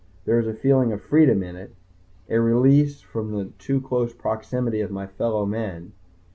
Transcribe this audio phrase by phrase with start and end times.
[0.25, 1.75] There is a feeling of freedom in it,
[2.27, 5.91] a release from the too close proximity of my fellow men.